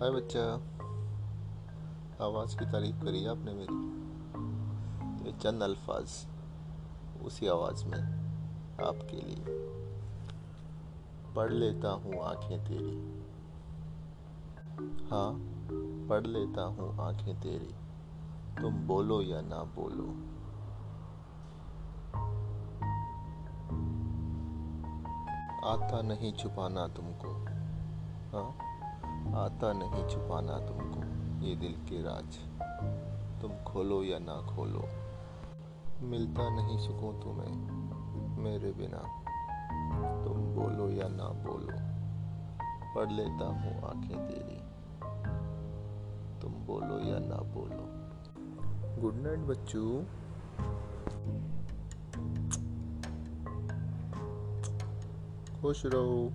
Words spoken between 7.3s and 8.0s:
आवाज़